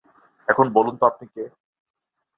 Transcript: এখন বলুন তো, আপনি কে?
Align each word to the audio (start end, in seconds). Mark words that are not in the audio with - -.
এখন 0.47 0.65
বলুন 0.73 0.95
তো, 0.97 1.03
আপনি 1.05 1.25
কে? 1.27 1.43